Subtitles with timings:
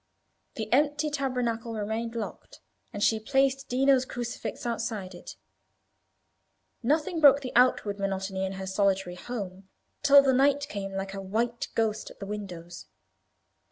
[0.55, 2.59] The empty tabernacle remained locked,
[2.91, 5.35] and she placed Dino's crucifix outside it.
[6.81, 9.69] Nothing broke the outward monotony of her solitary home,
[10.01, 12.87] till the night came like a white ghost at the windows.